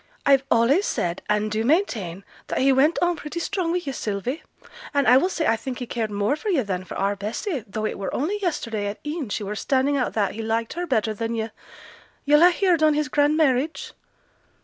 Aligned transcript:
I've 0.25 0.43
allays 0.49 0.87
said 0.87 1.21
and 1.29 1.51
do 1.51 1.63
maintain, 1.63 2.23
that 2.47 2.57
he 2.57 2.73
went 2.73 2.97
on 3.03 3.15
pretty 3.15 3.39
strong 3.39 3.69
wi' 3.71 3.81
yo', 3.85 3.91
Sylvie; 3.91 4.41
and 4.95 5.07
I 5.07 5.17
will 5.17 5.29
say 5.29 5.45
I 5.45 5.55
think 5.55 5.77
he 5.77 5.85
cared 5.85 6.09
more 6.09 6.35
for 6.35 6.49
yo' 6.49 6.63
than 6.63 6.83
for 6.85 6.97
our 6.97 7.15
Bessy, 7.15 7.63
though 7.67 7.85
it 7.85 7.99
were 7.99 8.11
only 8.11 8.39
yesterday 8.41 8.87
at 8.87 8.97
e'en 9.05 9.29
she 9.29 9.43
were 9.43 9.53
standing 9.55 9.97
out 9.97 10.13
that 10.13 10.31
he 10.33 10.41
liked 10.41 10.73
her 10.73 10.87
better 10.87 11.13
than 11.13 11.35
yo'. 11.35 11.51
Yo'll 12.25 12.41
ha' 12.49 12.51
heared 12.51 12.81
on 12.81 12.95
his 12.95 13.09
grand 13.09 13.37
marriage?' 13.37 13.93